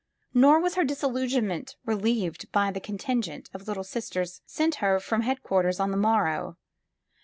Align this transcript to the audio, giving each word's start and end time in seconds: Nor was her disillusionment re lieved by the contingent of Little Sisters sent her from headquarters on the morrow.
Nor 0.33 0.59
was 0.59 0.73
her 0.73 0.83
disillusionment 0.83 1.75
re 1.85 1.93
lieved 1.93 2.51
by 2.51 2.71
the 2.71 2.79
contingent 2.79 3.51
of 3.53 3.67
Little 3.67 3.83
Sisters 3.83 4.41
sent 4.47 4.73
her 4.81 4.99
from 4.99 5.21
headquarters 5.21 5.79
on 5.79 5.91
the 5.91 5.95
morrow. 5.97 6.57